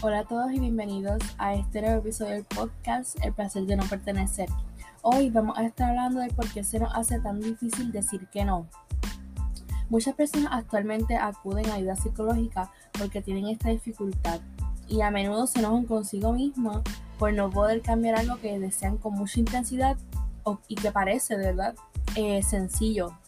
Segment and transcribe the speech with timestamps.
[0.00, 3.82] Hola a todos y bienvenidos a este nuevo episodio del podcast El placer de no
[3.82, 4.48] pertenecer.
[5.02, 8.44] Hoy vamos a estar hablando de por qué se nos hace tan difícil decir que
[8.44, 8.68] no.
[9.88, 14.40] Muchas personas actualmente acuden a ayuda psicológica porque tienen esta dificultad
[14.86, 16.82] y a menudo se enojan consigo mismos
[17.18, 19.96] por no poder cambiar algo que desean con mucha intensidad
[20.68, 21.74] y que parece verdad
[22.14, 23.18] eh, sencillo.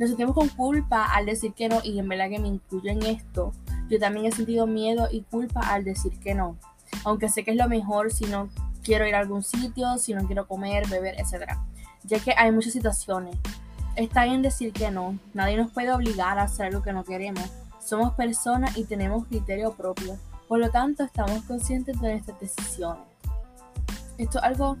[0.00, 3.04] Nos sentimos con culpa al decir que no y en verdad que me incluyo en
[3.04, 3.52] esto
[3.90, 6.56] yo también he sentido miedo y culpa al decir que no.
[7.04, 8.48] Aunque sé que es lo mejor si no
[8.84, 11.58] quiero ir a algún sitio, si no quiero comer, beber, etc.
[12.04, 13.36] Ya que hay muchas situaciones.
[13.96, 15.18] Está bien decir que no.
[15.34, 17.44] Nadie nos puede obligar a hacer lo que no queremos.
[17.84, 20.16] Somos personas y tenemos criterio propio.
[20.46, 23.02] Por lo tanto, estamos conscientes de nuestras decisiones.
[24.18, 24.76] Esto es algo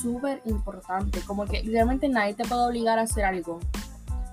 [0.00, 1.20] súper importante.
[1.26, 3.58] Como que realmente nadie te puede obligar a hacer algo.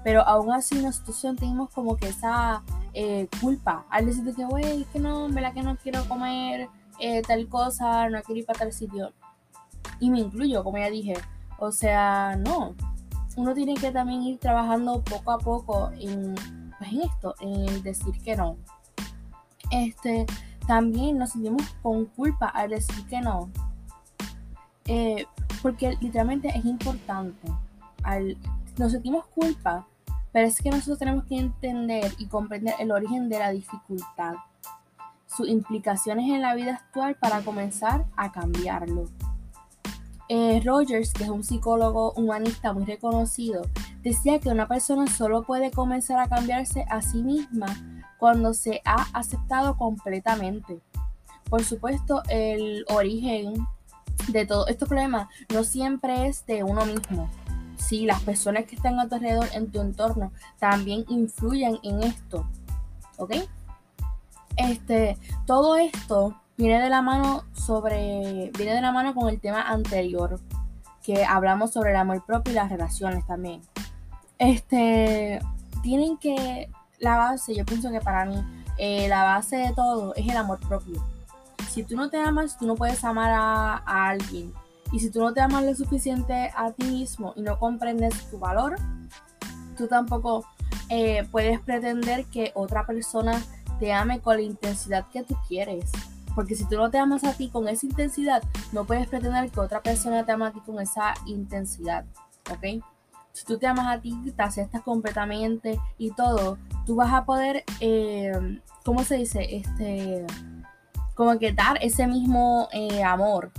[0.04, 2.64] Pero aún así nosotros sentimos como que esa
[2.94, 8.10] eh, culpa al decirte que, güey, que no, que no quiero comer eh, tal cosa,
[8.10, 9.12] no quiero ir para tal sitio.
[10.00, 11.14] Y me incluyo, como ya dije.
[11.58, 12.76] O sea, no.
[13.36, 16.36] Uno tiene que también ir trabajando poco a poco en,
[16.78, 18.58] pues, en esto, en decir que no.
[19.72, 20.26] Este,
[20.68, 23.50] también nos sentimos con culpa al decir que no.
[24.86, 25.26] Eh,
[25.62, 27.48] porque literalmente es importante.
[28.04, 28.38] Al,
[28.78, 29.88] nos sentimos culpa
[30.32, 34.36] pero es que nosotros tenemos que entender y comprender el origen de la dificultad,
[35.28, 39.10] sus implicaciones en la vida actual para comenzar a cambiarlo.
[40.30, 43.64] Eh, Rogers, que es un psicólogo humanista muy reconocido,
[44.02, 47.68] decía que una persona solo puede comenzar a cambiarse a sí misma
[48.18, 50.80] cuando se ha aceptado completamente.
[51.50, 53.68] Por supuesto, el origen
[54.30, 57.30] de todos estos problemas no siempre es de uno mismo
[57.92, 62.48] sí, las personas que están a tu alrededor, en tu entorno, también influyen en esto.
[63.18, 63.34] ¿Ok?
[64.56, 69.64] Este, todo esto viene de la mano sobre, viene de la mano con el tema
[69.64, 70.40] anterior,
[71.04, 73.62] que hablamos sobre el amor propio y las relaciones también.
[74.40, 75.42] Este,
[75.84, 78.42] tienen que, la base, yo pienso que para mí,
[78.78, 81.04] eh, la base de todo es el amor propio.
[81.70, 84.54] Si tú no te amas, tú no puedes amar a alguien.
[84.92, 88.40] Y si tú no te amas lo suficiente a ti mismo y no comprendes tu
[88.40, 88.76] valor,
[89.78, 90.46] tú tampoco
[90.90, 93.42] eh, puedes pretender que otra persona
[93.80, 95.90] te ame con la intensidad que tú quieres.
[96.36, 99.60] Porque si tú no te amas a ti con esa intensidad, no puedes pretender que
[99.60, 102.06] otra persona te ama a ti con esa intensidad.
[102.50, 102.84] ¿Ok?
[103.34, 107.64] Si tú te amas a ti, te aceptas completamente y todo, tú vas a poder,
[107.80, 109.56] eh, ¿cómo se dice?
[109.56, 110.26] Este,
[111.16, 113.52] como que dar ese mismo eh, amor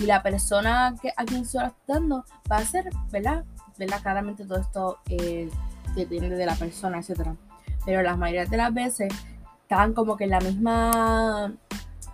[0.00, 3.44] y la persona que, a quien se lo está dando va a ser, ¿verdad?
[3.78, 4.00] ¿verdad?
[4.02, 5.48] Claramente todo esto eh,
[5.94, 7.28] depende de la persona, etc.
[7.84, 9.12] Pero la mayoría de las veces
[9.62, 11.52] están como que en la misma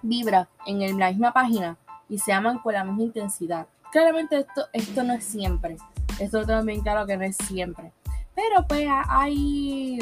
[0.02, 1.76] vibra, en la misma página
[2.08, 3.66] y se aman con la misma intensidad.
[3.90, 5.76] Claramente esto, esto no es siempre.
[6.18, 7.92] Esto lo tengo bien claro que no es siempre.
[8.34, 9.98] Pero pues hay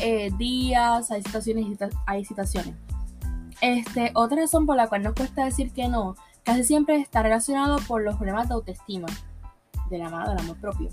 [0.00, 1.66] eh, días, hay situaciones,
[2.06, 2.74] hay situaciones.
[3.60, 6.16] Este, otra razón por la cual nos cuesta decir que no
[6.48, 9.06] casi siempre está relacionado por los problemas de autoestima,
[9.90, 10.88] de la del amor propio.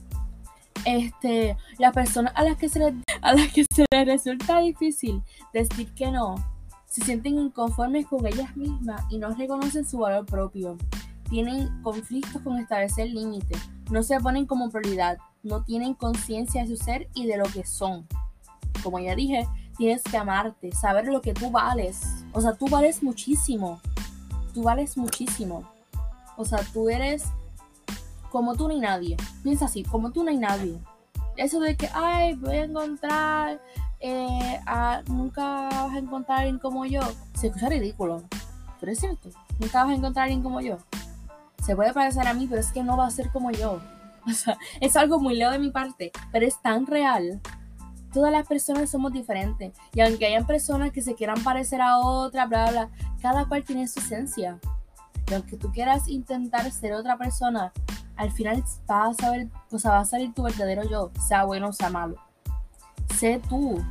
[0.83, 5.23] Este, las personas a las que se les, a las que se les resulta difícil
[5.53, 6.35] decir que no,
[6.87, 10.75] se sienten inconformes con ellas mismas y no reconocen su valor propio.
[11.29, 13.57] Tienen conflictos con establecer límites,
[13.89, 17.65] no se ponen como prioridad, no tienen conciencia de su ser y de lo que
[17.65, 18.05] son.
[18.83, 22.01] Como ya dije, tienes que amarte, saber lo que tú vales.
[22.33, 23.79] O sea, tú vales muchísimo
[24.55, 25.69] tú vales muchísimo.
[26.37, 27.25] O sea, tú eres
[28.31, 29.17] como tú ni nadie.
[29.43, 30.79] Piensa así, como tú no hay nadie.
[31.35, 33.61] Eso de que, ay, voy a encontrar,
[33.99, 37.01] eh, a, nunca vas a encontrar a alguien como yo,
[37.33, 38.23] se escucha ridículo.
[38.79, 39.29] Pero es cierto,
[39.59, 40.77] nunca vas a encontrar a alguien como yo.
[41.63, 43.79] Se puede parecer a mí, pero es que no va a ser como yo.
[44.27, 47.39] O sea, es algo muy leo de mi parte, pero es tan real
[48.15, 49.73] todas las personas somos diferentes.
[49.93, 52.89] Y aunque hayan personas que se quieran parecer a otra, bla, bla,
[53.25, 54.59] cada cual tiene su esencia.
[55.27, 57.73] Y aunque tú quieras intentar ser otra persona,
[58.17, 61.69] al final vas a saber, o sea, va a salir tu verdadero yo, sea bueno
[61.69, 62.17] o sea malo.
[63.15, 63.83] Sé tú.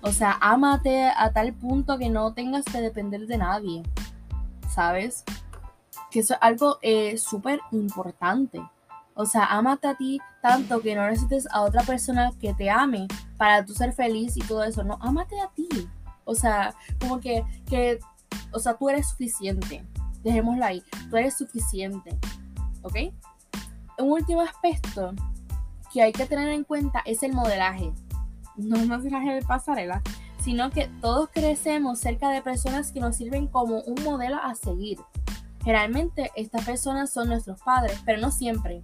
[0.00, 3.84] O sea, ámate a tal punto que no tengas que depender de nadie.
[4.68, 5.22] ¿Sabes?
[6.10, 8.60] Que eso es algo eh, súper importante.
[9.14, 13.06] O sea, ámate a ti tanto que no necesites a otra persona que te ame
[13.36, 14.82] para tú ser feliz y todo eso.
[14.82, 15.68] No, ámate a ti.
[16.24, 18.00] O sea, como que, que
[18.52, 19.84] o sea, tú eres suficiente.
[20.22, 20.82] Dejémoslo ahí.
[21.08, 22.18] Tú eres suficiente.
[22.82, 22.96] ¿Ok?
[23.98, 25.12] Un último aspecto
[25.92, 27.92] que hay que tener en cuenta es el modelaje.
[28.56, 30.02] No el modelaje de pasarela,
[30.42, 34.98] sino que todos crecemos cerca de personas que nos sirven como un modelo a seguir.
[35.64, 38.82] Generalmente estas personas son nuestros padres, pero no siempre.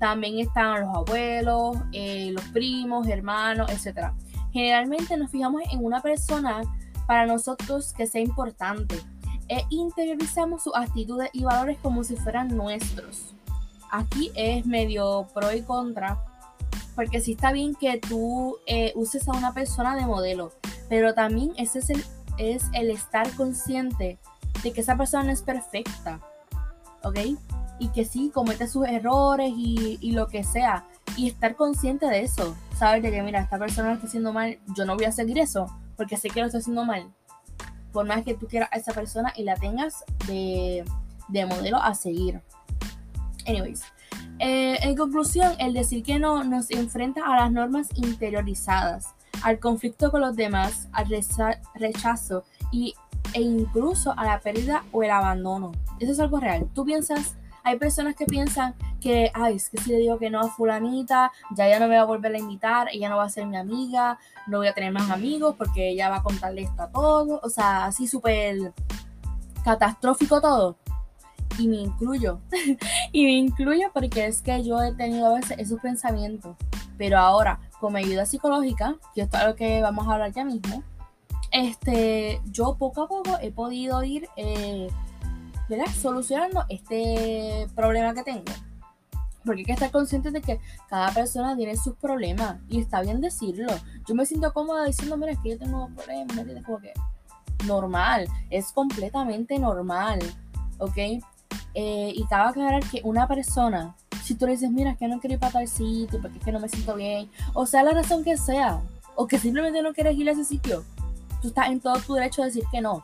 [0.00, 4.12] También están los abuelos, eh, los primos, hermanos, etc.
[4.52, 6.62] Generalmente nos fijamos en una persona
[7.08, 9.00] para nosotros que sea importante
[9.48, 13.34] e interiorizamos sus actitudes y valores como si fueran nuestros.
[13.90, 16.22] Aquí es medio pro y contra,
[16.94, 20.52] porque sí está bien que tú eh, uses a una persona de modelo,
[20.90, 22.04] pero también ese es el,
[22.36, 24.18] es el estar consciente
[24.62, 26.20] de que esa persona no es perfecta,
[27.04, 27.20] ¿ok?
[27.78, 30.84] Y que sí comete sus errores y, y, lo que sea.
[31.16, 32.54] Y estar consciente de eso.
[32.76, 35.68] Saber de que, mira, esta persona está haciendo mal, yo no voy a seguir eso,
[35.98, 37.12] porque sé que lo está haciendo mal.
[37.92, 40.84] Por más que tú quieras a esa persona y la tengas de,
[41.28, 42.40] de modelo a seguir.
[43.46, 43.82] Anyways.
[44.38, 49.08] Eh, en conclusión, el decir que no nos enfrenta a las normas interiorizadas,
[49.42, 51.08] al conflicto con los demás, al
[51.74, 52.94] rechazo y
[53.34, 55.72] e incluso a la pérdida o el abandono.
[55.98, 56.68] Eso es algo real.
[56.74, 57.36] Tú piensas,
[57.68, 61.30] hay personas que piensan que, ay, es que si le digo que no a fulanita,
[61.54, 63.56] ya ya no me va a volver a invitar, ella no va a ser mi
[63.56, 67.40] amiga, no voy a tener más amigos porque ella va a contarle esto a todos.
[67.42, 68.72] O sea, así súper
[69.64, 70.76] catastrófico todo.
[71.58, 72.40] Y me incluyo.
[73.12, 76.56] y me incluyo porque es que yo he tenido a veces esos pensamientos.
[76.96, 80.44] Pero ahora, con mi ayuda psicológica, que esto es lo que vamos a hablar ya
[80.44, 80.82] mismo,
[81.50, 84.88] este, yo poco a poco he podido ir eh,
[86.00, 88.52] solucionando este problema que tengo.
[89.44, 93.20] Porque hay que estar consciente de que cada persona tiene sus problemas y está bien
[93.20, 93.72] decirlo.
[94.06, 96.92] Yo me siento cómoda diciendo, mira, que yo tengo problemas, ¿me Como que
[97.66, 100.20] normal, es completamente normal,
[100.78, 100.96] ¿ok?
[101.74, 105.34] Eh, y cabe aclarar que una persona, si tú le dices, mira, que no quiero
[105.34, 108.24] ir para tal sitio, porque es que no me siento bien, o sea, la razón
[108.24, 108.80] que sea,
[109.14, 110.84] o que simplemente no quieres ir a ese sitio,
[111.40, 113.02] tú estás en todo tu derecho a decir que no.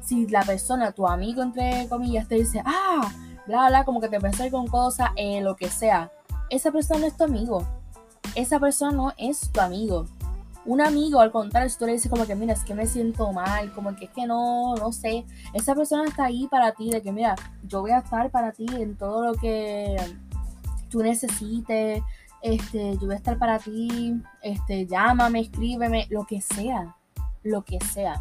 [0.00, 3.10] Si la persona, tu amigo entre comillas, te dice, ah,
[3.46, 6.10] bla, bla, como que te pensé con cosas, eh, lo que sea,
[6.50, 7.66] esa persona no es tu amigo.
[8.34, 10.06] Esa persona no es tu amigo.
[10.66, 13.32] Un amigo, al contrario, si tú le dices como que, mira, es que me siento
[13.32, 17.02] mal, como que es que no, no sé, esa persona está ahí para ti, de
[17.02, 17.34] que, mira,
[17.64, 19.96] yo voy a estar para ti en todo lo que
[20.88, 22.02] tú necesites,
[22.40, 26.96] este, yo voy a estar para ti, este, llámame, escríbeme, lo que sea
[27.44, 28.20] lo que sea.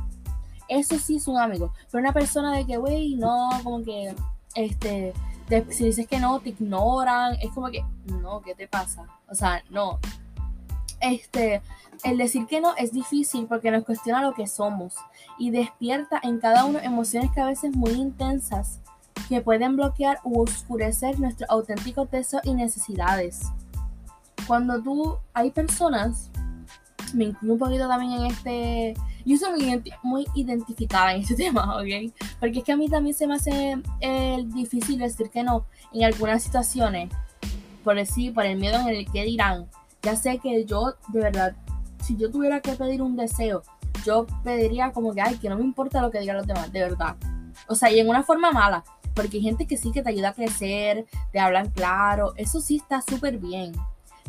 [0.67, 1.73] Eso sí es un amigo.
[1.91, 4.15] Pero una persona de que, güey, no, como que,
[4.55, 5.13] este,
[5.69, 7.35] si dices que no, te ignoran.
[7.41, 9.05] Es como que, no, ¿qué te pasa?
[9.29, 9.99] O sea, no.
[10.99, 11.61] Este,
[12.03, 14.95] el decir que no es difícil porque nos cuestiona lo que somos
[15.37, 18.79] y despierta en cada uno emociones que a veces muy intensas
[19.29, 23.41] que pueden bloquear u oscurecer nuestros auténticos deseos y necesidades.
[24.47, 26.29] Cuando tú, hay personas,
[27.13, 28.93] me incluyo un poquito también en este,
[29.25, 32.13] yo soy muy, identificada en este tema, ¿ok?
[32.39, 36.03] Porque es que a mí también se me hace eh, difícil decir que no en
[36.03, 37.09] algunas situaciones,
[37.83, 39.67] por decir, por el miedo en el que dirán.
[40.01, 41.55] Ya sé que yo, de verdad,
[42.01, 43.63] si yo tuviera que pedir un deseo,
[44.05, 46.81] yo pediría como que, ay, que no me importa lo que digan los demás, de
[46.81, 47.15] verdad.
[47.67, 48.83] O sea, y en una forma mala,
[49.13, 52.77] porque hay gente que sí que te ayuda a crecer, te hablan claro, eso sí
[52.77, 53.73] está súper bien.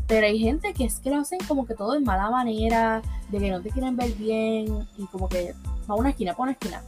[0.07, 3.39] Pero hay gente que es que lo hacen como que todo de mala manera, de
[3.39, 5.55] que no te quieren ver bien y como que
[5.89, 6.83] va a una esquina, para una esquina.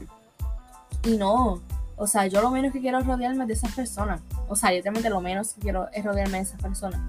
[1.04, 1.62] Y no,
[1.96, 4.20] o sea, yo lo menos que quiero es rodearme de esas personas.
[4.48, 7.00] O sea, literalmente lo menos que quiero es rodearme de esas personas.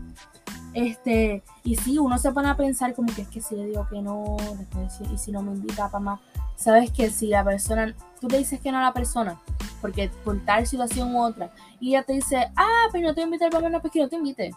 [0.74, 3.88] Este, y si uno se pone a pensar como que es que si le digo
[3.90, 4.38] que no,
[5.12, 6.20] y si no me invita para más,
[6.56, 9.40] sabes que si la persona, tú le dices que no a la persona,
[9.82, 13.50] porque por tal situación u otra, y ella te dice, ah, pero no te invité
[13.50, 14.52] para no, pues que no te invite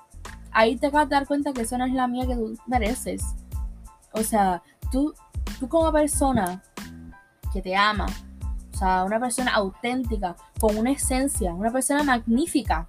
[0.52, 3.22] ahí te vas a dar cuenta que eso no es la mía que tú mereces.
[4.12, 5.14] O sea, tú,
[5.58, 6.62] tú como persona
[7.52, 8.06] que te ama,
[8.74, 12.88] o sea, una persona auténtica, con una esencia, una persona magnífica,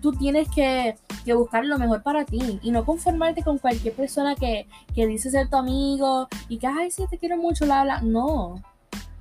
[0.00, 0.96] tú tienes que,
[1.34, 5.48] buscar lo mejor para ti y no conformarte con cualquier persona que, que dice ser
[5.48, 8.00] tu amigo y que, ay, sí, te quiero mucho, la, habla.
[8.00, 8.60] No,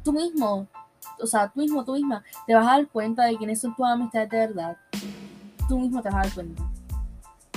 [0.03, 0.67] tú mismo,
[1.21, 3.86] o sea, tú mismo, tú misma, te vas a dar cuenta de quiénes son tus
[3.86, 4.77] amistades de verdad.
[5.67, 6.68] Tú mismo te vas a dar cuenta.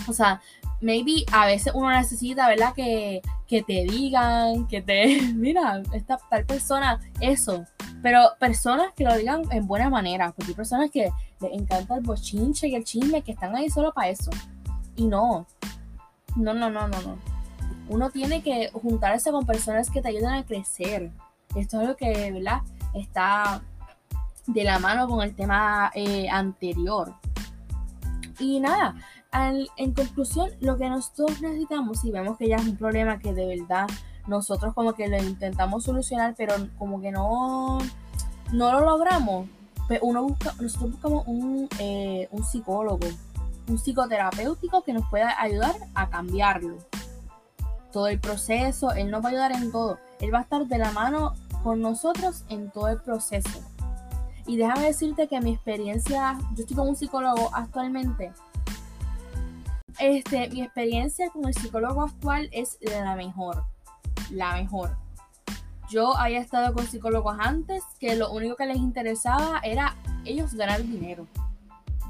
[0.09, 0.41] O sea,
[0.81, 2.75] maybe a veces uno necesita, ¿verdad?
[2.75, 7.65] Que, que te digan, que te, mira, esta tal persona, eso.
[8.03, 12.03] Pero personas que lo digan en buena manera, porque hay personas que les encanta el
[12.03, 14.31] bochinche y el chisme, que están ahí solo para eso.
[14.97, 15.47] Y no,
[16.37, 17.19] no, no, no, no, no.
[17.89, 21.11] Uno tiene que juntarse con personas que te ayuden a crecer.
[21.55, 22.63] Esto es lo que, ¿verdad?
[22.95, 23.63] Está
[24.47, 27.15] de la mano con el tema eh, anterior.
[28.39, 28.97] Y nada,
[29.33, 33.47] en conclusión, lo que nosotros necesitamos, y vemos que ya es un problema que de
[33.47, 33.87] verdad
[34.27, 37.79] nosotros como que lo intentamos solucionar, pero como que no,
[38.53, 39.49] no lo logramos,
[39.89, 43.07] pues uno busca, nosotros buscamos un, eh, un psicólogo,
[43.69, 46.77] un psicoterapéutico que nos pueda ayudar a cambiarlo.
[47.91, 49.99] Todo el proceso, él nos va a ayudar en todo.
[50.21, 53.61] Él va a estar de la mano con nosotros en todo el proceso.
[54.47, 58.33] Y déjame decirte que mi experiencia, yo estoy con un psicólogo actualmente.
[60.03, 63.63] Este, mi experiencia con el psicólogo actual es la mejor.
[64.33, 64.97] La mejor.
[65.91, 69.95] Yo había estado con psicólogos antes que lo único que les interesaba era
[70.25, 71.29] ellos ganar dinero.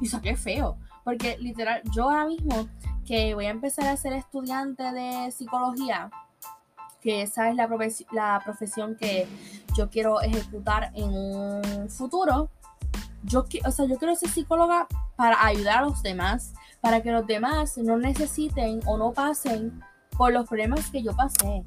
[0.01, 0.79] Y eso qué feo.
[1.05, 2.67] Porque literal, yo ahora mismo
[3.05, 6.11] que voy a empezar a ser estudiante de psicología,
[7.03, 7.69] que esa es la,
[8.43, 9.29] profesión que
[9.77, 12.49] yo quiero ejecutar en un futuro.
[13.25, 17.27] Yo, o sea, yo quiero ser psicóloga para ayudar a los demás, para que los
[17.27, 19.81] demás no necesiten o no pasen
[20.19, 21.65] por los problemas que yo pasé.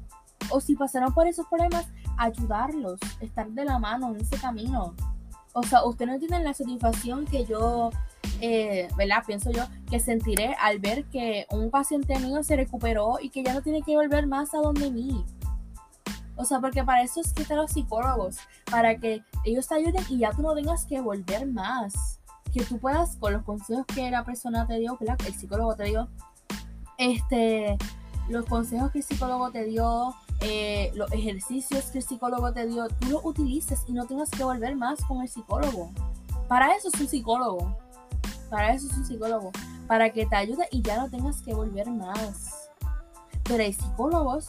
[0.50, 4.94] O si pasaron por esos problemas, ayudarlos, estar de la mano en ese camino.
[5.54, 7.90] O sea, ustedes no tienen la satisfacción que yo
[8.40, 9.22] eh, ¿verdad?
[9.26, 13.54] Pienso yo que sentiré al ver que un paciente mío se recuperó y que ya
[13.54, 15.24] no tiene que volver más a donde mí.
[16.36, 18.36] O sea, porque para eso es que están los psicólogos,
[18.70, 22.15] para que ellos te ayuden y ya tú no tengas que volver más.
[22.56, 25.18] Que tú puedas, con los consejos que la persona te dio, ¿verdad?
[25.26, 26.08] El psicólogo te dio,
[26.96, 27.76] este,
[28.30, 32.88] los consejos que el psicólogo te dio, eh, los ejercicios que el psicólogo te dio,
[32.88, 35.90] tú los utilices y no tengas que volver más con el psicólogo.
[36.48, 37.76] Para eso es un psicólogo.
[38.48, 39.50] Para eso es un psicólogo.
[39.86, 42.70] Para que te ayude y ya no tengas que volver más.
[43.44, 44.48] Pero hay psicólogos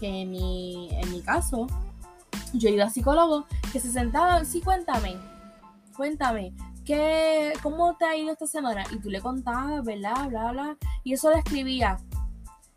[0.00, 1.66] que en mi, en mi caso,
[2.54, 5.18] yo he ido a psicólogos que se sentaban, sí, cuéntame,
[5.94, 6.54] cuéntame,
[6.92, 8.84] ¿qué, ¿cómo te ha ido esta semana?
[8.90, 10.28] Y tú le contabas, ¿verdad?
[10.28, 10.76] Bla, bla.
[11.04, 11.96] Y eso lo escribía.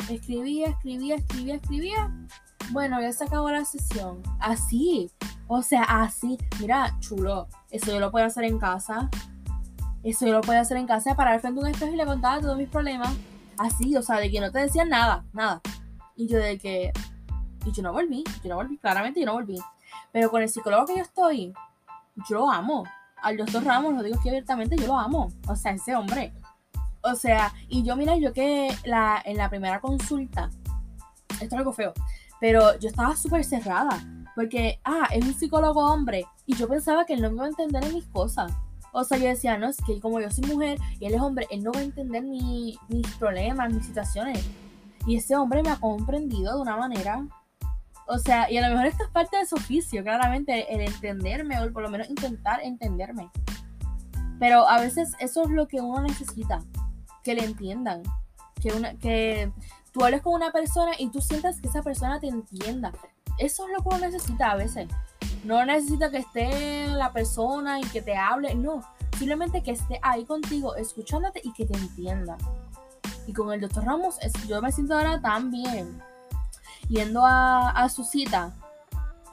[0.10, 2.28] Escribía, escribía, escribía, escribía.
[2.72, 4.24] Bueno, ya se acabó la sesión.
[4.40, 5.12] Así.
[5.48, 6.38] O sea, así.
[6.62, 7.48] Mira, chulo.
[7.70, 9.10] Eso yo lo puedo hacer en casa.
[10.02, 12.40] Eso yo lo puedo hacer en casa, parar frente a un espejo y le contaba
[12.40, 13.14] todos mis problemas.
[13.58, 15.62] Así, o sea, de que no te decían nada, nada.
[16.16, 16.94] Y yo de que...
[17.66, 19.58] Y yo no volví, yo no volví, claramente yo no volví.
[20.12, 21.54] Pero con el psicólogo que yo estoy,
[22.30, 22.84] yo lo amo.
[23.26, 25.32] Al doctor Ramos, lo digo aquí abiertamente, yo lo amo.
[25.48, 26.32] O sea, ese hombre.
[27.02, 30.52] O sea, y yo, mira, yo que la, en la primera consulta,
[31.30, 31.92] esto es algo feo,
[32.40, 34.00] pero yo estaba súper cerrada.
[34.36, 36.28] Porque, ah, es un psicólogo hombre.
[36.46, 38.52] Y yo pensaba que él no me iba a entender en mis cosas.
[38.92, 41.48] O sea, yo decía, no, es que como yo soy mujer y él es hombre,
[41.50, 42.78] él no va a entender mis
[43.18, 44.46] problemas, mis situaciones.
[45.08, 47.26] Y ese hombre me ha comprendido de una manera.
[48.08, 51.60] O sea, y a lo mejor esto es parte de su oficio, claramente, el entenderme
[51.60, 53.32] o por lo menos intentar entenderme.
[54.40, 56.64] Pero a veces eso es lo que uno necesita,
[57.24, 58.04] que le entiendan.
[58.62, 59.52] Que, una, que
[59.92, 62.92] tú hables con una persona y tú sientas que esa persona te entienda.
[63.38, 64.88] Eso es lo que uno necesita a veces.
[65.44, 68.82] No necesita que esté la persona y que te hable, no.
[69.18, 72.38] Simplemente que esté ahí contigo, escuchándote y que te entienda.
[73.28, 76.02] Y con el doctor Ramos, yo me siento ahora tan bien.
[76.90, 78.54] Yendo a, su cita.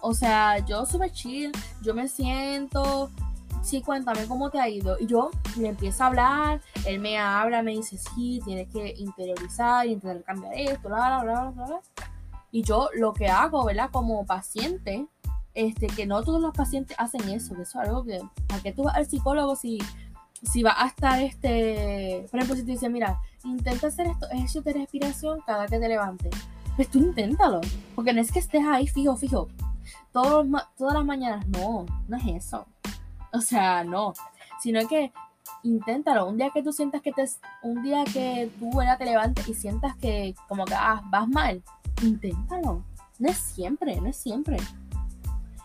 [0.00, 3.11] O sea, yo súper chill, yo me siento,
[3.62, 4.97] sí, cuéntame cómo te ha ido.
[4.99, 9.87] Y yo le empiezo a hablar, él me habla, me dice, sí, tienes que interiorizar,
[9.87, 11.80] intentar cambiar esto, bla, bla, bla, bla, bla.
[12.50, 13.90] Y yo lo que hago, ¿verdad?
[13.90, 15.06] Como paciente,
[15.54, 18.73] este, que no todos los pacientes hacen eso, que eso es algo que, ¿para qué
[18.73, 19.78] tú vas al psicólogo si,
[20.42, 24.62] si va a estar, este, por ejemplo, si te dice, mira, intenta hacer esto, ejercicio
[24.62, 26.30] de respiración cada que te levantes,
[26.82, 27.60] pues tú inténtalo,
[27.94, 29.46] porque no es que estés ahí fijo, fijo,
[30.10, 30.44] todos,
[30.76, 32.66] todas las mañanas, no, no es eso,
[33.32, 34.14] o sea, no,
[34.60, 35.12] sino que
[35.62, 37.24] inténtalo, un día que tú sientas que te,
[37.62, 41.62] un día que tú te levantes y sientas que como que ah, vas mal,
[42.02, 42.82] inténtalo,
[43.20, 44.56] no es siempre, no es siempre.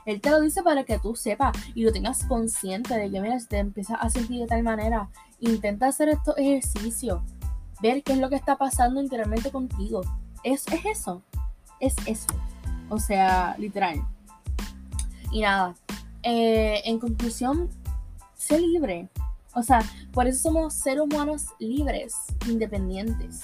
[0.05, 3.39] Él te lo dice para que tú sepas y lo tengas consciente de que, mira,
[3.39, 5.09] si te empiezas a sentir de tal manera,
[5.39, 7.21] intenta hacer estos ejercicios,
[7.81, 10.01] ver qué es lo que está pasando interiormente contigo.
[10.47, 11.21] Es, es eso,
[11.81, 12.27] es eso.
[12.89, 14.01] O sea, literal.
[15.29, 15.75] Y nada,
[16.23, 17.69] eh, en conclusión,
[18.33, 19.09] sé libre.
[19.53, 19.81] O sea,
[20.13, 22.15] por eso somos seres humanos libres,
[22.47, 23.41] independientes.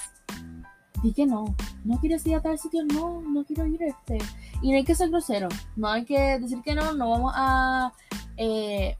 [1.02, 4.16] Di que no, no quieres ir a tal sitio, no, no quiero ir a este
[4.62, 7.92] y no hay que ser grosero, no hay que decir que no, no vamos a,
[8.38, 8.96] eh,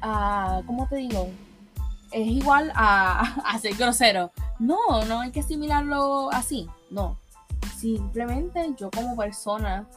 [0.00, 1.28] a ¿cómo te digo?
[2.12, 4.30] Es igual a, a ser grosero.
[4.60, 7.20] No, no hay que asimilarlo así, no.
[7.82, 9.88] Simplemente yo como persona,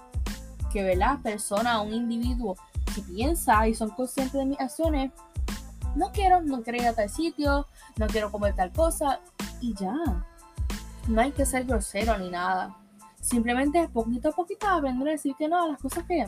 [0.73, 2.55] que ve la persona, un individuo
[2.95, 5.11] que piensa y son conscientes de mis acciones,
[5.95, 9.19] no quiero, no quiero ir a tal sitio, no quiero comer tal cosa
[9.61, 9.93] y ya.
[11.07, 12.75] No hay que ser grosero ni nada
[13.21, 16.25] Simplemente poquito a poquito aprender a decir que no a las cosas que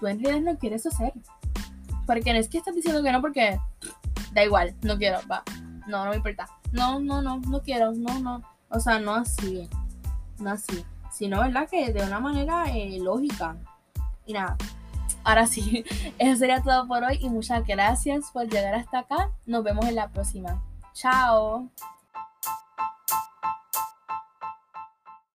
[0.00, 1.12] tú en realidad no quieres hacer.
[2.06, 3.60] Porque no es que estás diciendo que no porque
[4.32, 5.42] da igual, no quiero, va.
[5.86, 6.46] No, no me importa.
[6.72, 8.42] No, no, no, no quiero, no, no.
[8.70, 9.68] O sea, no así,
[10.40, 10.84] no así.
[11.12, 11.68] Sino, ¿verdad?
[11.68, 13.56] Que de una manera eh, lógica.
[14.26, 14.56] Y nada,
[15.24, 15.84] ahora sí,
[16.18, 19.30] eso sería todo por hoy y muchas gracias por llegar hasta acá.
[19.46, 20.62] Nos vemos en la próxima.
[20.92, 21.68] Chao.